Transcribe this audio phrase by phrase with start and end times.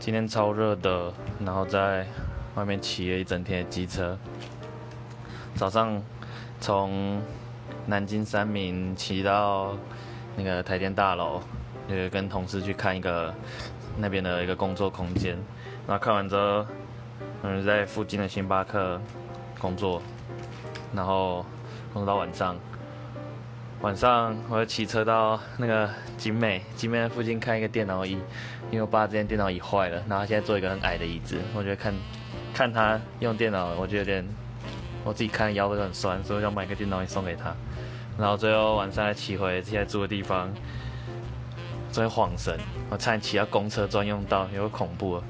[0.00, 1.12] 今天超热的，
[1.44, 2.06] 然后在
[2.54, 4.16] 外面骑了一整天的机车。
[5.54, 6.02] 早上
[6.58, 7.20] 从
[7.84, 9.76] 南京三明骑到
[10.36, 11.42] 那个台电大楼，
[11.88, 13.32] 呃，跟同事去看一个
[13.98, 15.36] 那边的一个工作空间。
[15.86, 16.64] 然后看完之后，
[17.42, 18.98] 嗯，在附近的星巴克
[19.58, 20.00] 工作，
[20.94, 21.44] 然后
[21.92, 22.56] 工作到晚上。
[23.82, 25.88] 晚上我要骑车到那个
[26.18, 28.12] 景美，景美附近看一个电脑椅，
[28.70, 31.94] 因为我爸这件电脑椅坏了，然后现在坐一个很矮的椅子，我觉得看
[32.52, 34.28] 看他用电脑，我觉得有点，
[35.02, 37.54] 我自己看腰都很酸，所以我想买个电脑椅送给他。
[38.18, 40.52] 然后最后晚上再骑回现在住的地方，
[41.90, 42.58] 真晃神，
[42.90, 45.24] 我差点骑到公车专用道，有点恐怖了。